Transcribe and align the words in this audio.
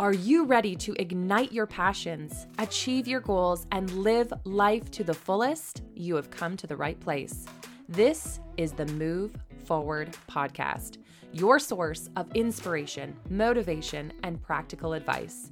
Are 0.00 0.12
you 0.12 0.44
ready 0.44 0.76
to 0.76 0.94
ignite 1.00 1.50
your 1.50 1.66
passions, 1.66 2.46
achieve 2.60 3.08
your 3.08 3.18
goals, 3.18 3.66
and 3.72 3.90
live 3.90 4.32
life 4.44 4.92
to 4.92 5.02
the 5.02 5.12
fullest? 5.12 5.82
You 5.96 6.14
have 6.14 6.30
come 6.30 6.56
to 6.58 6.68
the 6.68 6.76
right 6.76 7.00
place. 7.00 7.46
This 7.88 8.38
is 8.56 8.70
the 8.70 8.86
Move 8.86 9.34
Forward 9.64 10.16
podcast, 10.30 10.98
your 11.32 11.58
source 11.58 12.10
of 12.14 12.30
inspiration, 12.36 13.16
motivation, 13.28 14.12
and 14.22 14.40
practical 14.40 14.92
advice. 14.92 15.50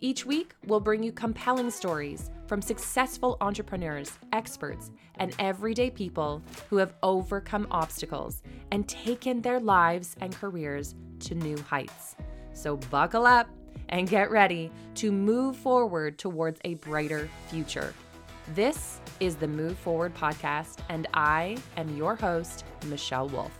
Each 0.00 0.24
week, 0.24 0.54
we'll 0.66 0.80
bring 0.80 1.02
you 1.02 1.12
compelling 1.12 1.70
stories 1.70 2.30
from 2.46 2.62
successful 2.62 3.36
entrepreneurs, 3.42 4.10
experts, 4.32 4.90
and 5.16 5.36
everyday 5.38 5.90
people 5.90 6.40
who 6.70 6.78
have 6.78 6.94
overcome 7.02 7.66
obstacles 7.70 8.42
and 8.70 8.88
taken 8.88 9.42
their 9.42 9.60
lives 9.60 10.16
and 10.22 10.34
careers 10.34 10.94
to 11.20 11.34
new 11.34 11.58
heights. 11.58 12.16
So, 12.54 12.78
buckle 12.78 13.26
up 13.26 13.48
and 13.92 14.08
get 14.08 14.30
ready 14.30 14.72
to 14.96 15.12
move 15.12 15.54
forward 15.54 16.18
towards 16.18 16.58
a 16.64 16.74
brighter 16.74 17.28
future. 17.48 17.94
This 18.54 19.00
is 19.20 19.36
the 19.36 19.46
Move 19.46 19.78
Forward 19.78 20.14
podcast, 20.14 20.78
and 20.88 21.06
I 21.14 21.58
am 21.76 21.96
your 21.96 22.16
host, 22.16 22.64
Michelle 22.86 23.28
Wolf. 23.28 23.56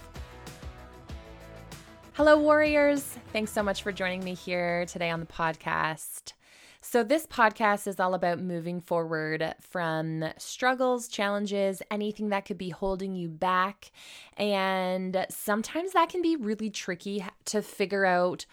Hello, 2.14 2.38
warriors. 2.38 3.16
Thanks 3.32 3.52
so 3.52 3.62
much 3.62 3.82
for 3.82 3.92
joining 3.92 4.24
me 4.24 4.34
here 4.34 4.84
today 4.86 5.10
on 5.10 5.20
the 5.20 5.26
podcast. 5.26 6.32
So, 6.80 7.04
this 7.04 7.26
podcast 7.26 7.86
is 7.86 8.00
all 8.00 8.12
about 8.14 8.40
moving 8.40 8.80
forward 8.80 9.54
from 9.60 10.24
struggles, 10.36 11.06
challenges, 11.06 11.80
anything 11.92 12.30
that 12.30 12.44
could 12.44 12.58
be 12.58 12.70
holding 12.70 13.14
you 13.14 13.28
back. 13.28 13.92
And 14.36 15.26
sometimes 15.30 15.92
that 15.92 16.08
can 16.08 16.22
be 16.22 16.34
really 16.34 16.70
tricky 16.70 17.24
to 17.46 17.62
figure 17.62 18.04
out 18.04 18.46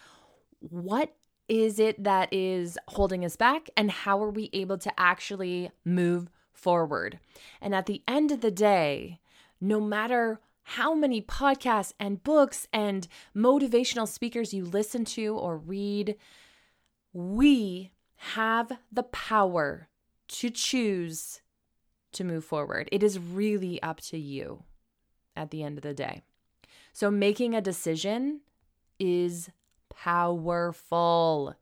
what 0.60 1.12
is 1.50 1.80
it 1.80 2.04
that 2.04 2.32
is 2.32 2.78
holding 2.86 3.24
us 3.24 3.34
back 3.34 3.68
and 3.76 3.90
how 3.90 4.22
are 4.22 4.30
we 4.30 4.50
able 4.52 4.78
to 4.78 4.92
actually 4.98 5.72
move 5.84 6.30
forward? 6.52 7.18
And 7.60 7.74
at 7.74 7.86
the 7.86 8.02
end 8.06 8.30
of 8.30 8.40
the 8.40 8.52
day, 8.52 9.18
no 9.60 9.80
matter 9.80 10.38
how 10.62 10.94
many 10.94 11.20
podcasts 11.20 11.92
and 11.98 12.22
books 12.22 12.68
and 12.72 13.08
motivational 13.36 14.06
speakers 14.06 14.54
you 14.54 14.64
listen 14.64 15.04
to 15.04 15.36
or 15.36 15.56
read, 15.56 16.14
we 17.12 17.90
have 18.14 18.70
the 18.92 19.02
power 19.02 19.88
to 20.28 20.50
choose 20.50 21.40
to 22.12 22.22
move 22.22 22.44
forward. 22.44 22.88
It 22.92 23.02
is 23.02 23.18
really 23.18 23.82
up 23.82 24.00
to 24.02 24.18
you 24.18 24.62
at 25.34 25.50
the 25.50 25.64
end 25.64 25.78
of 25.78 25.82
the 25.82 25.94
day. 25.94 26.22
So, 26.92 27.10
making 27.10 27.54
a 27.54 27.60
decision 27.60 28.42
is 29.00 29.50
powerful. 29.90 31.54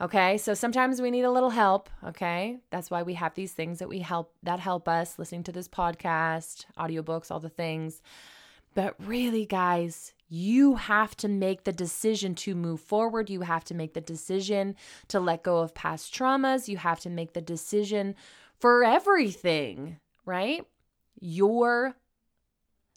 Okay, 0.00 0.38
so 0.38 0.54
sometimes 0.54 1.00
we 1.02 1.10
need 1.10 1.24
a 1.24 1.30
little 1.30 1.50
help. 1.50 1.90
Okay, 2.04 2.58
that's 2.70 2.90
why 2.90 3.02
we 3.02 3.14
have 3.14 3.34
these 3.34 3.52
things 3.52 3.80
that 3.80 3.88
we 3.88 3.98
help 4.00 4.32
that 4.42 4.60
help 4.60 4.88
us 4.88 5.18
listening 5.18 5.42
to 5.44 5.52
this 5.52 5.68
podcast, 5.68 6.66
audiobooks, 6.78 7.30
all 7.30 7.40
the 7.40 7.48
things. 7.48 8.00
But 8.74 8.94
really, 9.04 9.44
guys, 9.44 10.12
you 10.28 10.76
have 10.76 11.16
to 11.16 11.28
make 11.28 11.64
the 11.64 11.72
decision 11.72 12.34
to 12.36 12.54
move 12.54 12.80
forward. 12.80 13.30
You 13.30 13.40
have 13.40 13.64
to 13.64 13.74
make 13.74 13.94
the 13.94 14.00
decision 14.00 14.76
to 15.08 15.18
let 15.18 15.42
go 15.42 15.58
of 15.58 15.74
past 15.74 16.14
traumas. 16.14 16.68
You 16.68 16.76
have 16.76 17.00
to 17.00 17.10
make 17.10 17.32
the 17.32 17.40
decision 17.40 18.14
for 18.60 18.84
everything, 18.84 19.98
right? 20.24 20.64
You're 21.18 21.96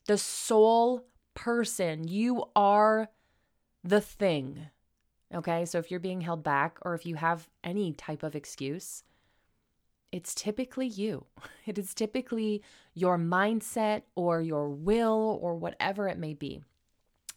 the 0.05 0.17
sole 0.17 1.05
person. 1.33 2.07
You 2.07 2.43
are 2.55 3.09
the 3.83 4.01
thing. 4.01 4.69
Okay, 5.33 5.65
so 5.65 5.77
if 5.77 5.89
you're 5.89 5.99
being 5.99 6.21
held 6.21 6.43
back 6.43 6.77
or 6.81 6.93
if 6.93 7.05
you 7.05 7.15
have 7.15 7.49
any 7.63 7.93
type 7.93 8.23
of 8.23 8.35
excuse, 8.35 9.03
it's 10.11 10.35
typically 10.35 10.87
you. 10.87 11.25
It 11.65 11.77
is 11.77 11.93
typically 11.93 12.63
your 12.95 13.17
mindset 13.17 14.01
or 14.15 14.41
your 14.41 14.67
will 14.67 15.39
or 15.41 15.55
whatever 15.55 16.07
it 16.07 16.17
may 16.17 16.33
be. 16.33 16.63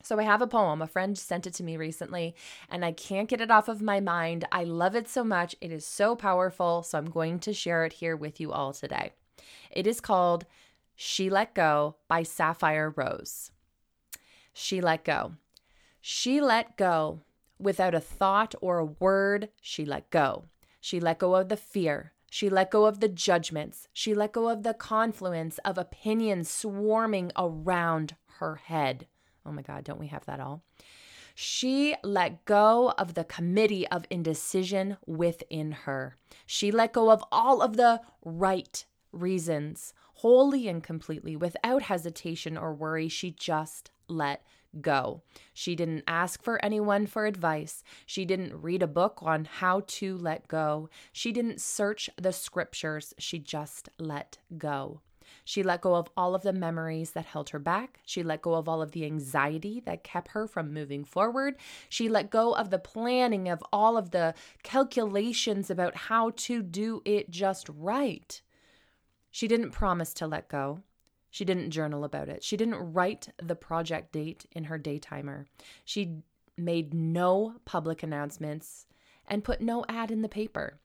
So 0.03 0.19
I 0.19 0.22
have 0.22 0.43
a 0.43 0.47
poem. 0.47 0.83
A 0.83 0.87
friend 0.87 1.16
sent 1.16 1.47
it 1.47 1.54
to 1.54 1.62
me 1.62 1.77
recently 1.77 2.34
and 2.71 2.84
I 2.84 2.93
can't 2.93 3.28
get 3.28 3.43
it 3.43 3.50
off 3.50 3.69
of 3.69 3.83
my 3.83 4.00
mind. 4.00 4.47
I 4.50 4.65
love 4.65 4.97
it 4.97 5.09
so 5.09 5.22
much. 5.22 5.54
It 5.60 5.71
is 5.71 5.84
so 5.84 6.16
powerful. 6.16 6.83
So 6.83 6.99
I'm 6.99 7.10
going 7.10 7.38
to 7.41 7.53
share 7.53 7.84
it 7.84 7.94
here 7.94 8.16
with 8.16 8.41
you 8.41 8.50
all 8.50 8.72
today. 8.72 9.12
It 9.71 9.87
is 9.87 10.00
called 10.00 10.47
She 10.94 11.31
Let 11.31 11.54
Go 11.54 11.97
by 12.09 12.22
Safire 12.22 12.93
Rose. 12.97 13.50
She 14.53 14.81
let 14.81 15.04
go. 15.04 15.33
She 16.06 16.38
let 16.38 16.76
go. 16.76 17.22
Without 17.59 17.94
a 17.94 17.98
thought 17.98 18.54
or 18.60 18.78
a 18.78 18.84
word, 18.84 19.48
she 19.62 19.87
let 19.87 20.10
go. 20.10 20.44
She 20.78 21.00
let 21.00 21.19
go 21.19 21.34
of 21.34 21.48
the 21.48 21.56
fear. 21.56 22.12
She 22.28 22.50
let 22.50 22.70
go 22.70 22.84
of 22.84 23.00
the 23.00 23.09
judgments. 23.09 23.88
She 23.91 24.15
let 24.15 24.32
go 24.32 24.50
of 24.50 24.65
the 24.65 24.75
confluence 24.75 25.56
of 25.65 25.78
opinions 25.78 26.50
swarming 26.50 27.32
around 27.38 28.16
her 28.38 28.56
head. 28.56 29.06
Oh 29.47 29.53
my 29.53 29.62
God, 29.62 29.84
don't 29.84 29.98
we 29.98 30.09
have 30.09 30.26
that 30.26 30.41
all? 30.41 30.62
She 31.34 31.94
let 32.04 32.44
go 32.44 32.92
of 32.98 33.15
the 33.15 33.25
committee 33.25 33.88
of 33.88 34.04
indecision 34.10 34.98
within 35.06 35.72
her. 35.72 36.19
She 36.44 36.71
let 36.71 36.92
go 36.92 37.10
of 37.10 37.25
all 37.32 37.62
of 37.62 37.78
the 37.78 38.03
right 38.22 38.84
reasons, 39.10 39.94
wholly 40.16 40.69
and 40.69 40.82
completely, 40.82 41.34
without 41.34 41.84
hesitation 41.84 42.59
or 42.59 42.75
worry. 42.75 43.09
She 43.09 43.31
just 43.31 43.91
let 44.06 44.44
go. 44.81 45.23
She 45.53 45.75
didn't 45.75 46.05
ask 46.07 46.43
for 46.43 46.62
anyone 46.65 47.07
for 47.07 47.27
advice. 47.27 47.83
She 48.07 48.25
didn't 48.25 48.61
read 48.61 48.83
a 48.83 48.87
book 48.87 49.19
on 49.23 49.45
how 49.45 49.83
to 49.87 50.17
let 50.17 50.49
go. 50.49 50.89
She 51.12 51.33
didn't 51.33 51.61
search 51.61 52.11
the 52.17 52.33
scriptures. 52.33 53.15
She 53.19 53.39
just 53.39 53.89
let 53.99 54.39
go. 54.57 55.01
She 55.45 55.63
let 55.63 55.81
go 55.81 55.95
of 55.95 56.09
all 56.17 56.34
of 56.34 56.43
the 56.43 56.53
memories 56.53 57.13
that 57.13 57.27
held 57.27 57.51
her 57.51 57.59
back. 57.59 58.01
She 58.05 58.23
let 58.23 58.43
go 58.43 58.55
of 58.55 58.69
all 58.69 58.83
of 58.83 58.93
the 58.93 59.05
anxiety 59.05 59.81
that 59.81 60.05
kept 60.05 60.29
her 60.29 60.47
from 60.47 60.73
moving 60.73 61.05
forward. 61.05 61.57
She 61.89 62.09
let 62.09 62.31
go 62.31 62.55
of 62.55 62.71
the 62.71 62.79
planning 62.79 63.49
of 63.49 63.63
all 63.73 63.97
of 63.97 64.11
the 64.11 64.34
calculations 64.63 65.71
about 65.71 65.97
how 65.97 66.31
to 66.37 66.63
do 66.63 67.03
it 67.05 67.31
just 67.31 67.69
right. 67.69 68.41
She 69.31 69.49
didn't 69.49 69.71
promise 69.71 70.15
to 70.15 70.27
let 70.27 70.49
go. 70.49 70.83
She 71.34 71.45
didn't 71.45 71.72
journal 71.72 72.05
about 72.05 72.28
it. 72.28 72.45
She 72.45 72.56
didn't 72.56 72.93
write 72.93 73.27
the 73.43 73.56
project 73.56 74.12
date 74.12 74.47
in 74.53 74.62
her 74.62 74.78
daytimer. 74.78 75.47
She 75.84 76.19
made 76.56 76.95
no 76.95 77.56
public 77.65 78.05
announcements 78.05 78.87
and 79.27 79.43
put 79.43 79.61
no 79.61 79.84
ad 79.89 80.12
in 80.12 80.22
the 80.22 80.28
paper. 80.28 80.78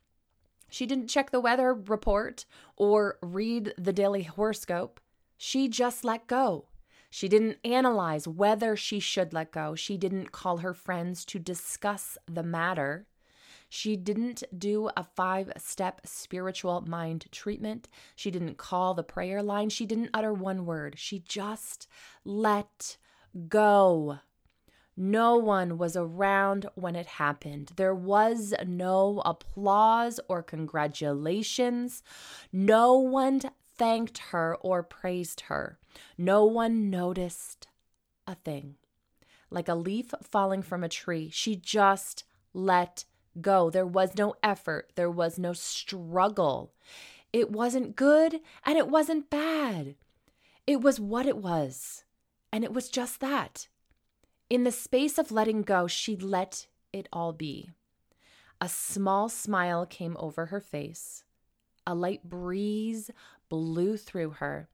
She 0.68 0.88
didn't 0.88 1.08
check 1.08 1.30
the 1.30 1.40
weather 1.40 1.76
report 1.76 2.46
or 2.78 3.20
read 3.22 3.76
the 3.78 3.94
daily 3.94 4.24
horoscope. 4.24 5.00
She 5.38 5.68
just 5.68 6.04
let 6.04 6.26
go. 6.26 6.66
She 7.12 7.28
didn't 7.28 7.60
analyze 7.64 8.28
whether 8.28 8.76
she 8.76 9.00
should 9.00 9.34
let 9.34 9.52
go. 9.52 9.76
She 9.76 9.98
didn't 9.98 10.32
call 10.32 10.58
her 10.58 10.74
friends 10.74 11.26
to 11.26 11.38
discuss 11.38 12.18
the 12.26 12.42
matter. 12.42 13.06
She 13.70 13.96
didn't 13.96 14.44
do 14.58 14.90
a 14.98 15.04
five 15.04 15.52
step 15.58 16.02
spiritual 16.04 16.82
mind 16.82 17.28
treatment. 17.32 17.88
She 18.16 18.32
didn't 18.32 18.58
call 18.58 18.96
the 18.96 19.04
prayer 19.04 19.44
line. 19.44 19.70
She 19.70 19.86
didn't 19.86 20.10
utter 20.14 20.34
one 20.34 20.66
word. 20.66 20.96
She 20.98 21.20
just 21.20 21.88
let 22.26 22.98
go. 23.48 24.20
No 24.98 25.38
one 25.38 25.78
was 25.78 25.96
around 25.96 26.66
when 26.76 26.96
it 26.96 27.06
happened. 27.06 27.72
There 27.78 27.96
was 27.96 28.54
no 28.66 29.22
applause 29.24 30.20
or 30.28 30.44
congratulations. 30.44 32.04
No 32.52 32.96
one 32.96 33.40
thanked 33.78 34.18
her 34.32 34.58
or 34.58 34.84
praised 34.84 35.42
her. 35.42 35.80
No 36.18 36.44
one 36.44 36.90
noticed 36.90 37.68
a 38.28 38.36
thing. 38.36 38.76
Like 39.50 39.70
a 39.70 39.76
leaf 39.76 40.14
falling 40.22 40.62
from 40.64 40.84
a 40.84 40.90
tree, 40.90 41.30
she 41.32 41.56
just 41.56 42.26
let 42.54 43.06
go. 43.42 43.70
There 43.70 43.86
was 43.86 44.16
no 44.18 44.36
effort, 44.44 44.92
there 44.96 45.10
was 45.10 45.40
no 45.40 45.54
struggle. 45.54 46.74
It 47.32 47.52
wasn't 47.52 47.96
good 47.96 48.40
and 48.66 48.78
it 48.78 48.88
wasn't 48.88 49.30
bad. 49.30 49.96
It 50.66 50.82
was 50.82 51.00
what 51.00 51.26
it 51.26 51.38
was. 51.38 52.04
And 52.52 52.64
it 52.64 52.74
was 52.74 52.90
just 52.90 53.20
that. 53.20 53.68
In 54.50 54.64
the 54.64 54.72
space 54.72 55.18
of 55.18 55.32
letting 55.32 55.62
go, 55.62 55.88
she 55.88 56.16
let 56.16 56.68
it 56.92 57.08
all 57.14 57.34
be. 57.34 57.70
A 58.60 58.68
small 58.68 59.30
smile 59.30 59.86
came 59.86 60.18
over 60.20 60.48
her 60.48 60.60
face. 60.60 61.24
A 61.86 61.94
light 61.96 62.24
breeze 62.28 63.10
blew 63.48 63.96
through 63.96 64.32
her, 64.32 64.70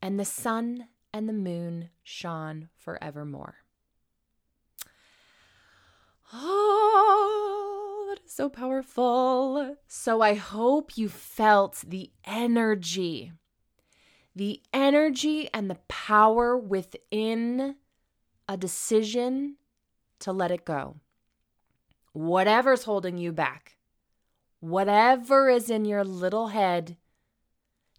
and 0.00 0.18
the 0.18 0.24
sun 0.24 0.88
and 1.12 1.28
the 1.28 1.32
moon 1.32 1.90
shone 2.02 2.68
forevermore. 2.76 3.56
Oh, 6.34 6.81
so 8.34 8.48
powerful. 8.48 9.76
So 9.86 10.22
I 10.22 10.34
hope 10.34 10.96
you 10.96 11.08
felt 11.10 11.84
the 11.86 12.10
energy, 12.24 13.32
the 14.34 14.62
energy 14.72 15.50
and 15.52 15.70
the 15.70 15.78
power 15.88 16.56
within 16.56 17.76
a 18.48 18.56
decision 18.56 19.56
to 20.20 20.32
let 20.32 20.50
it 20.50 20.64
go 20.64 20.96
whatever's 22.14 22.84
holding 22.84 23.16
you 23.16 23.32
back, 23.32 23.76
whatever 24.60 25.48
is 25.48 25.70
in 25.70 25.84
your 25.86 26.04
little 26.04 26.48
head 26.48 26.96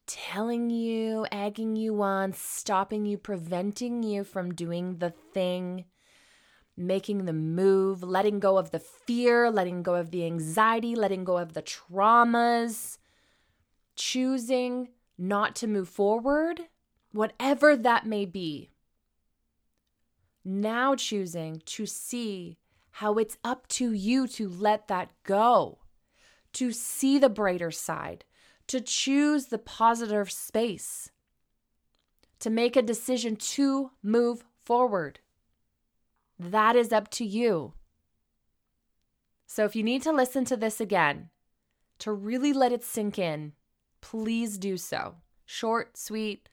telling 0.05 0.69
you, 0.69 1.25
egging 1.31 1.75
you 1.75 2.01
on, 2.01 2.31
stopping 2.33 3.05
you, 3.05 3.17
preventing 3.17 4.03
you 4.03 4.23
from 4.23 4.53
doing 4.53 4.97
the 4.97 5.09
thing, 5.09 5.85
making 6.75 7.25
the 7.25 7.33
move, 7.33 8.03
letting 8.03 8.39
go 8.39 8.57
of 8.57 8.71
the 8.71 8.79
fear, 8.79 9.49
letting 9.51 9.83
go 9.83 9.95
of 9.95 10.11
the 10.11 10.25
anxiety, 10.25 10.95
letting 10.95 11.23
go 11.23 11.37
of 11.37 11.53
the 11.53 11.61
traumas, 11.61 12.97
choosing 13.95 14.89
not 15.17 15.55
to 15.55 15.67
move 15.67 15.87
forward, 15.87 16.61
whatever 17.11 17.77
that 17.77 18.05
may 18.05 18.25
be. 18.25 18.69
Now 20.43 20.95
choosing 20.95 21.61
to 21.65 21.85
see 21.85 22.57
how 22.97 23.15
it's 23.15 23.37
up 23.43 23.67
to 23.67 23.91
you 23.91 24.27
to 24.27 24.49
let 24.49 24.87
that 24.87 25.11
go, 25.23 25.79
to 26.53 26.71
see 26.71 27.17
the 27.17 27.29
brighter 27.29 27.71
side, 27.71 28.25
to 28.67 28.81
choose 28.81 29.47
the 29.47 29.57
positive 29.57 30.31
space, 30.31 31.11
to 32.39 32.49
make 32.49 32.75
a 32.75 32.81
decision 32.81 33.35
to 33.35 33.91
move 34.01 34.43
forward. 34.63 35.19
That 36.39 36.75
is 36.75 36.91
up 36.91 37.09
to 37.11 37.25
you. 37.25 37.73
So 39.45 39.65
if 39.65 39.75
you 39.75 39.83
need 39.83 40.01
to 40.03 40.11
listen 40.11 40.45
to 40.45 40.57
this 40.57 40.81
again, 40.81 41.29
to 41.99 42.11
really 42.11 42.53
let 42.53 42.71
it 42.71 42.83
sink 42.83 43.19
in, 43.19 43.53
please 44.01 44.57
do 44.57 44.77
so. 44.77 45.15
Short, 45.45 45.97
sweet, 45.97 46.49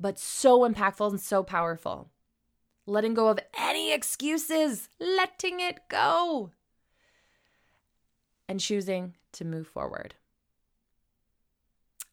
but 0.00 0.18
so 0.18 0.68
impactful 0.68 1.10
and 1.10 1.20
so 1.20 1.42
powerful. 1.42 2.10
Letting 2.84 3.14
go 3.14 3.28
of 3.28 3.38
any 3.58 3.92
excuses, 3.92 4.88
letting 5.00 5.60
it 5.60 5.80
go, 5.88 6.50
and 8.48 8.60
choosing 8.60 9.14
to 9.32 9.44
move 9.44 9.66
forward. 9.66 10.14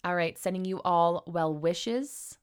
All 0.03 0.15
right, 0.15 0.37
sending 0.37 0.65
you 0.65 0.81
all 0.83 1.23
well 1.27 1.53
wishes 1.53 2.37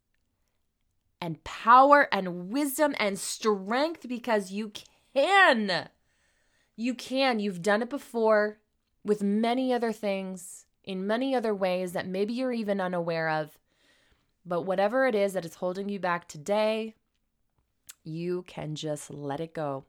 and 1.20 1.42
power 1.44 2.08
and 2.12 2.50
wisdom 2.50 2.94
and 2.98 3.18
strength 3.18 4.08
because 4.08 4.50
you 4.50 4.72
can. 5.14 5.88
You 6.76 6.94
can. 6.94 7.38
You've 7.40 7.62
done 7.62 7.82
it 7.82 7.90
before 7.90 8.58
with 9.04 9.22
many 9.22 9.72
other 9.72 9.92
things 9.92 10.66
in 10.84 11.06
many 11.06 11.34
other 11.34 11.54
ways 11.54 11.92
that 11.92 12.06
maybe 12.06 12.32
you're 12.32 12.52
even 12.52 12.80
unaware 12.80 13.28
of. 13.28 13.58
But 14.46 14.62
whatever 14.62 15.06
it 15.06 15.14
is 15.14 15.34
that 15.34 15.44
is 15.44 15.56
holding 15.56 15.88
you 15.88 16.00
back 16.00 16.26
today, 16.26 16.94
you 18.02 18.44
can 18.46 18.74
just 18.74 19.10
let 19.10 19.40
it 19.40 19.54
go. 19.54 19.84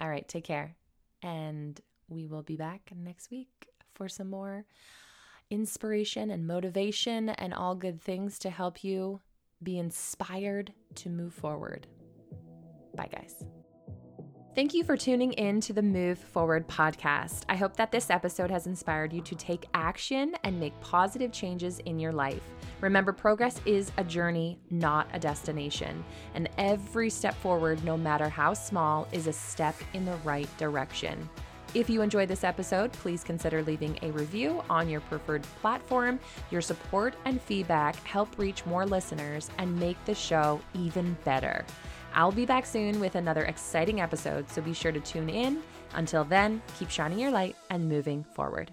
All 0.00 0.08
right, 0.08 0.28
take 0.28 0.44
care. 0.44 0.76
And 1.22 1.80
we 2.08 2.26
will 2.26 2.42
be 2.42 2.56
back 2.56 2.90
next 2.94 3.30
week 3.30 3.68
for 3.94 4.08
some 4.08 4.30
more 4.30 4.66
inspiration 5.50 6.30
and 6.30 6.46
motivation 6.46 7.30
and 7.30 7.54
all 7.54 7.74
good 7.74 8.00
things 8.00 8.38
to 8.38 8.50
help 8.50 8.84
you 8.84 9.20
be 9.62 9.78
inspired 9.78 10.72
to 10.96 11.08
move 11.08 11.34
forward. 11.34 11.86
Bye, 12.94 13.08
guys. 13.12 13.44
Thank 14.54 14.74
you 14.74 14.82
for 14.82 14.96
tuning 14.96 15.34
in 15.34 15.60
to 15.60 15.72
the 15.72 15.82
Move 15.82 16.18
Forward 16.18 16.66
podcast. 16.66 17.44
I 17.48 17.54
hope 17.54 17.76
that 17.76 17.92
this 17.92 18.10
episode 18.10 18.50
has 18.50 18.66
inspired 18.66 19.12
you 19.12 19.20
to 19.20 19.36
take 19.36 19.66
action 19.72 20.34
and 20.42 20.58
make 20.58 20.78
positive 20.80 21.30
changes 21.30 21.78
in 21.84 22.00
your 22.00 22.10
life. 22.10 22.42
Remember, 22.80 23.12
progress 23.12 23.60
is 23.66 23.92
a 23.98 24.04
journey, 24.04 24.58
not 24.68 25.06
a 25.12 25.18
destination. 25.20 26.04
And 26.34 26.48
every 26.58 27.08
step 27.08 27.36
forward, 27.36 27.84
no 27.84 27.96
matter 27.96 28.28
how 28.28 28.52
small, 28.52 29.06
is 29.12 29.28
a 29.28 29.32
step 29.32 29.76
in 29.94 30.04
the 30.04 30.16
right 30.24 30.48
direction. 30.58 31.28
If 31.74 31.90
you 31.90 32.00
enjoyed 32.00 32.28
this 32.28 32.44
episode, 32.44 32.92
please 32.92 33.22
consider 33.22 33.62
leaving 33.62 33.98
a 34.02 34.10
review 34.12 34.62
on 34.70 34.88
your 34.88 35.02
preferred 35.02 35.42
platform. 35.60 36.18
Your 36.50 36.62
support 36.62 37.14
and 37.26 37.40
feedback 37.42 37.96
help 38.04 38.38
reach 38.38 38.64
more 38.64 38.86
listeners 38.86 39.50
and 39.58 39.78
make 39.78 40.02
the 40.06 40.14
show 40.14 40.60
even 40.74 41.16
better. 41.24 41.66
I'll 42.14 42.32
be 42.32 42.46
back 42.46 42.64
soon 42.64 43.00
with 43.00 43.16
another 43.16 43.44
exciting 43.44 44.00
episode, 44.00 44.48
so 44.50 44.62
be 44.62 44.72
sure 44.72 44.92
to 44.92 45.00
tune 45.00 45.28
in. 45.28 45.62
Until 45.92 46.24
then, 46.24 46.62
keep 46.78 46.88
shining 46.88 47.18
your 47.18 47.30
light 47.30 47.54
and 47.68 47.86
moving 47.86 48.24
forward. 48.24 48.72